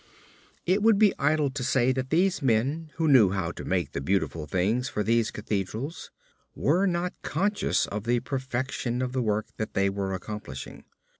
[0.65, 4.01] It would be idle to say that these men who knew how to make the
[4.01, 6.09] beautiful things for these cathedrals
[6.55, 10.85] were not conscious of the perfection of the work that they were accomplishing.